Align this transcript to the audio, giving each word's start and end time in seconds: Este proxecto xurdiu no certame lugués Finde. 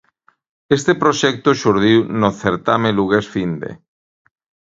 Este 0.77 0.91
proxecto 1.01 1.49
xurdiu 1.61 1.99
no 2.19 2.29
certame 2.41 2.89
lugués 2.97 3.25
Finde. 3.33 3.69